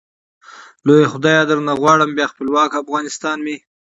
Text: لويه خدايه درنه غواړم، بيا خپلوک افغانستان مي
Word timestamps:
لويه 0.85 1.07
خدايه 1.13 1.41
درنه 1.49 1.73
غواړم، 1.81 2.09
بيا 2.17 2.25
خپلوک 2.31 2.71
افغانستان 2.81 3.37
مي 3.45 3.57